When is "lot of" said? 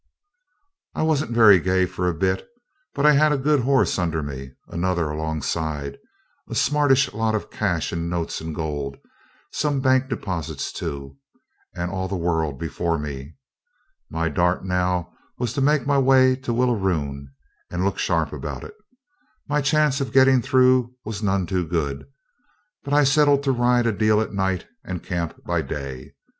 7.13-7.51